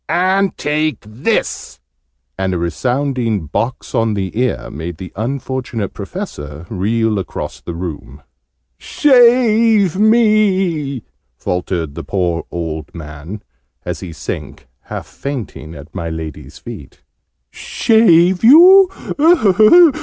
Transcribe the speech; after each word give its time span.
"And 0.09 0.57
take 0.57 0.97
this!" 1.01 1.79
and 2.35 2.55
a 2.55 2.57
resounding 2.57 3.45
box 3.45 3.93
on 3.93 4.15
the 4.15 4.35
ear 4.35 4.71
made 4.71 4.97
the 4.97 5.13
unfortunate 5.15 5.93
Professor 5.93 6.65
reel 6.71 7.19
across 7.19 7.61
the 7.61 7.75
room. 7.75 8.23
"Save 8.79 9.99
me!" 9.99 11.03
faltered 11.37 11.93
the 11.93 12.03
poor 12.03 12.45
old 12.49 12.95
man, 12.95 13.43
as 13.85 13.99
he 13.99 14.11
sank, 14.11 14.67
half 14.85 15.05
fainting, 15.05 15.75
at 15.75 15.93
my 15.93 16.09
Lady's 16.09 16.57
feet. 16.57 17.03
"Shave 17.51 18.43
you? 18.43 18.89